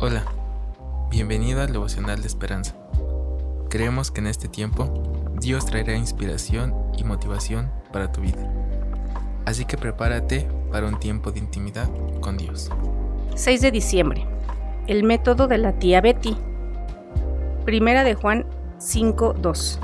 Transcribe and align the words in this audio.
Hola, 0.00 0.22
bienvenido 1.10 1.60
al 1.60 1.72
devocional 1.72 2.20
de 2.20 2.28
esperanza. 2.28 2.76
Creemos 3.68 4.12
que 4.12 4.20
en 4.20 4.28
este 4.28 4.46
tiempo 4.46 5.02
Dios 5.40 5.66
traerá 5.66 5.96
inspiración 5.96 6.72
y 6.96 7.02
motivación 7.02 7.68
para 7.92 8.12
tu 8.12 8.20
vida. 8.20 8.48
Así 9.44 9.64
que 9.64 9.76
prepárate 9.76 10.46
para 10.70 10.86
un 10.86 11.00
tiempo 11.00 11.32
de 11.32 11.40
intimidad 11.40 11.90
con 12.20 12.36
Dios. 12.36 12.70
6 13.34 13.60
de 13.60 13.72
diciembre. 13.72 14.24
El 14.86 15.02
método 15.02 15.48
de 15.48 15.58
la 15.58 15.80
tía 15.80 16.00
Betty. 16.00 16.36
Primera 17.64 18.04
de 18.04 18.14
Juan 18.14 18.46
5:2. 18.78 19.80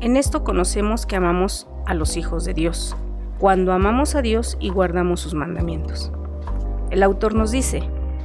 En 0.00 0.16
esto 0.16 0.44
conocemos 0.44 1.04
que 1.04 1.16
amamos 1.16 1.68
a 1.84 1.92
los 1.92 2.16
hijos 2.16 2.46
de 2.46 2.54
Dios, 2.54 2.96
cuando 3.38 3.74
amamos 3.74 4.14
a 4.14 4.22
Dios 4.22 4.56
y 4.60 4.70
guardamos 4.70 5.20
sus 5.20 5.34
mandamientos. 5.34 6.10
El 6.90 7.02
autor 7.02 7.34
nos 7.34 7.50
dice, 7.50 7.82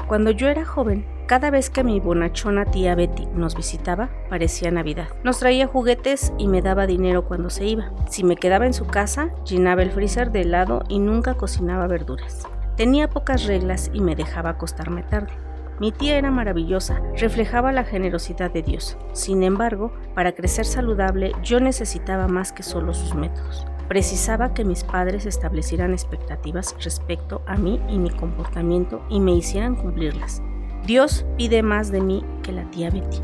cuando 0.08 0.32
yo 0.32 0.48
era 0.48 0.64
joven, 0.64 1.06
cada 1.28 1.50
vez 1.50 1.70
que 1.70 1.84
mi 1.84 2.00
bonachona 2.00 2.64
tía 2.64 2.96
Betty 2.96 3.26
nos 3.36 3.56
visitaba, 3.56 4.10
parecía 4.30 4.72
Navidad. 4.72 5.10
Nos 5.26 5.40
traía 5.40 5.68
juguetes 5.68 6.32
y 6.38 6.48
me 6.48 6.62
daba 6.62 6.88
dinero 6.88 7.26
cuando 7.26 7.50
se 7.50 7.66
iba. 7.66 7.92
Si 8.10 8.24
me 8.24 8.38
quedaba 8.38 8.66
en 8.66 8.74
su 8.74 8.86
casa, 8.86 9.32
llenaba 9.44 9.82
el 9.82 9.92
freezer 9.92 10.32
de 10.32 10.42
helado 10.42 10.84
y 10.88 11.00
nunca 11.00 11.34
cocinaba 11.34 11.88
verduras. 11.88 12.48
Tenía 12.78 13.10
pocas 13.10 13.46
reglas 13.46 13.92
y 13.94 14.00
me 14.00 14.16
dejaba 14.16 14.52
acostarme 14.52 15.04
tarde. 15.04 15.34
Mi 15.80 15.92
tía 15.92 16.18
era 16.18 16.32
maravillosa, 16.32 17.02
reflejaba 17.18 17.74
la 17.74 17.84
generosidad 17.84 18.50
de 18.50 18.64
Dios. 18.64 18.98
Sin 19.12 19.44
embargo, 19.44 19.92
para 20.16 20.32
crecer 20.32 20.66
saludable 20.66 21.34
yo 21.44 21.60
necesitaba 21.60 22.30
más 22.30 22.54
que 22.54 22.64
solo 22.64 22.94
sus 22.94 23.14
métodos. 23.14 23.68
Precisaba 23.88 24.54
que 24.54 24.66
mis 24.66 24.84
padres 24.84 25.26
establecieran 25.26 25.94
expectativas 25.94 26.76
respecto 26.84 27.42
a 27.46 27.56
mí 27.56 27.82
y 27.90 27.98
mi 27.98 28.10
comportamiento 28.10 29.02
y 29.10 29.20
me 29.20 29.32
hicieran 29.32 29.76
cumplirlas. 29.76 30.42
Dios 30.86 31.26
pide 31.38 31.64
más 31.64 31.92
de 31.92 32.02
mí 32.02 32.26
que 32.44 32.52
la 32.52 32.70
tía 32.70 32.90
Betty. 32.90 33.20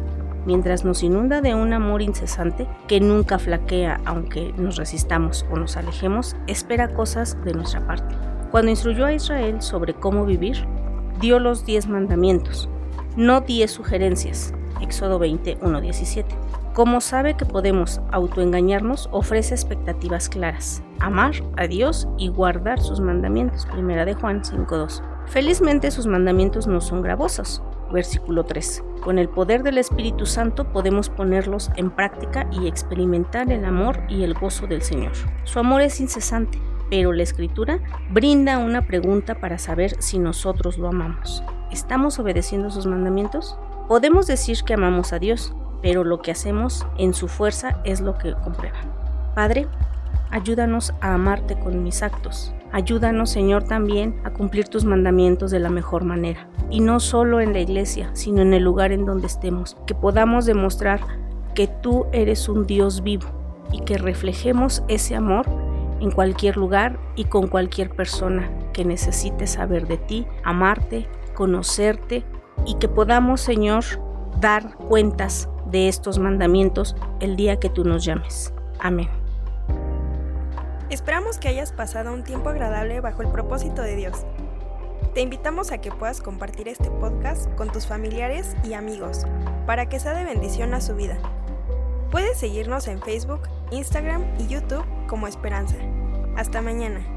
Mientras 0.45 0.84
nos 0.84 1.03
inunda 1.03 1.41
de 1.41 1.55
un 1.55 1.72
amor 1.73 2.02
incesante 2.02 2.67
que 2.88 3.00
nunca 3.00 3.39
flaquea 3.39 4.02
aunque 4.05 4.53
nos 4.58 4.75
resistamos 4.75 5.45
o 5.50 5.58
nos 5.58 5.78
alejemos, 5.78 6.36
espera 6.47 6.94
cosas 6.94 7.38
de 7.44 7.53
nuestra 7.53 7.86
parte. 7.86 8.16
Cuando 8.52 8.72
instruyó 8.72 9.05
a 9.05 9.14
Israel 9.14 9.61
sobre 9.61 9.94
cómo 9.94 10.25
vivir, 10.25 10.66
dio 11.20 11.39
los 11.39 11.66
diez 11.66 11.88
mandamientos, 11.88 12.70
no 13.16 13.42
diez 13.42 13.72
sugerencias. 13.72 14.53
Éxodo 14.81 15.17
20, 15.20 15.58
17. 15.81 16.36
Como 16.73 17.02
sabe 17.02 17.38
que 17.38 17.45
podemos 17.45 18.02
autoengañarnos, 18.11 19.07
ofrece 19.11 19.53
expectativas 19.53 20.27
claras, 20.27 20.81
amar 20.99 21.33
a 21.55 21.67
Dios 21.67 22.07
y 22.17 22.30
guardar 22.30 22.81
sus 22.81 22.99
mandamientos. 22.99 23.67
Primera 23.67 24.05
de 24.05 24.15
Juan 24.15 24.41
5.2. 24.41 25.03
Felizmente 25.27 25.91
sus 25.91 26.07
mandamientos 26.07 26.65
no 26.65 26.81
son 26.81 27.03
gravosos. 27.03 27.61
Versículo 27.91 28.43
3. 28.45 28.83
Con 29.03 29.19
el 29.19 29.30
poder 29.30 29.61
del 29.61 29.77
Espíritu 29.77 30.25
Santo 30.25 30.71
podemos 30.71 31.11
ponerlos 31.11 31.69
en 31.75 31.91
práctica 31.91 32.49
y 32.52 32.67
experimentar 32.67 33.52
el 33.52 33.65
amor 33.65 33.99
y 34.09 34.23
el 34.23 34.33
gozo 34.33 34.65
del 34.65 34.81
Señor. 34.81 35.11
Su 35.43 35.59
amor 35.59 35.81
es 35.81 35.99
incesante, 35.99 36.59
pero 36.89 37.13
la 37.13 37.21
Escritura 37.21 37.81
brinda 38.09 38.58
una 38.58 38.87
pregunta 38.87 39.35
para 39.35 39.59
saber 39.59 40.02
si 40.02 40.17
nosotros 40.17 40.80
lo 40.80 40.87
amamos. 40.87 41.43
¿Estamos 41.71 42.17
obedeciendo 42.17 42.71
sus 42.71 42.87
mandamientos? 42.87 43.59
Podemos 43.87 44.25
decir 44.25 44.58
que 44.65 44.73
amamos 44.73 45.13
a 45.13 45.19
Dios, 45.19 45.53
pero 45.84 46.03
lo 46.03 46.22
que 46.22 46.31
hacemos 46.31 46.88
en 46.98 47.14
su 47.14 47.28
fuerza 47.28 47.78
es 47.84 48.02
lo 48.02 48.17
que 48.17 48.34
comprueba. 48.34 48.80
Padre, 49.36 49.67
ayúdanos 50.31 50.94
a 51.02 51.14
amarte 51.14 51.59
con 51.59 51.84
mis 51.84 52.02
actos. 52.02 52.56
Ayúdanos, 52.72 53.30
Señor, 53.30 53.66
también 53.66 54.20
a 54.23 54.31
cumplir 54.31 54.70
tus 54.70 54.86
mandamientos 54.86 55.52
de 55.52 55.59
la 55.59 55.70
mejor 55.70 56.06
manera. 56.06 56.48
Y 56.72 56.80
no 56.80 57.00
solo 57.00 57.42
en 57.42 57.54
la 57.54 57.59
iglesia, 57.59 58.09
sino 58.14 58.42
en 58.42 58.54
el 58.54 58.64
lugar 58.64 58.94
en 58.94 59.06
donde 59.06 59.28
estemos. 59.28 59.78
Que 59.86 59.94
podamos 59.94 60.45
demostrar 60.45 61.02
que 61.54 61.67
tú 61.67 62.08
eres 62.14 62.50
un 62.50 62.66
Dios 62.66 63.04
vivo 63.04 63.28
y 63.72 63.81
que 63.81 63.98
reflejemos 63.98 64.84
ese 64.88 65.16
amor 65.16 65.45
en 65.99 66.11
cualquier 66.11 66.58
lugar 66.58 66.98
y 67.16 67.26
con 67.26 67.48
cualquier 67.48 67.89
persona 67.89 68.49
que 68.72 68.86
necesite 68.86 69.48
saber 69.48 69.88
de 69.88 69.98
ti, 69.98 70.26
amarte, 70.43 71.08
conocerte 71.36 72.23
y 72.66 72.76
que 72.76 72.88
podamos, 72.88 73.42
Señor, 73.42 73.83
dar 74.39 74.76
cuentas 74.77 75.49
de 75.73 75.89
estos 75.89 76.20
mandamientos 76.20 76.95
el 77.20 77.36
día 77.36 77.60
que 77.60 77.67
tú 77.67 77.84
nos 77.84 78.06
llames. 78.06 78.54
Amén. 78.80 79.10
Esperamos 80.89 81.39
que 81.39 81.48
hayas 81.48 81.72
pasado 81.72 82.14
un 82.14 82.23
tiempo 82.23 82.50
agradable 82.50 83.02
bajo 83.02 83.23
el 83.23 83.30
propósito 83.30 83.82
de 83.82 83.95
Dios. 83.95 84.26
Te 85.16 85.22
invitamos 85.22 85.72
a 85.72 85.80
que 85.80 85.92
puedas 85.92 86.22
compartir 86.22 86.67
este 86.67 86.92
podcast 86.92 87.52
con 87.56 87.72
tus 87.72 87.88
familiares 87.88 88.56
y 88.64 88.73
amigos 88.73 89.26
para 89.66 89.89
que 89.89 90.00
sea 90.00 90.14
de 90.14 90.26
bendición 90.26 90.73
a 90.76 90.82
su 90.82 90.95
vida. 90.95 91.17
Puedes 92.11 92.38
seguirnos 92.38 92.88
en 92.88 93.02
Facebook, 93.02 93.42
Instagram 93.72 94.23
y 94.40 94.48
YouTube 94.48 94.86
como 95.08 95.28
Esperanza. 95.28 95.76
Hasta 96.36 96.61
mañana. 96.61 97.12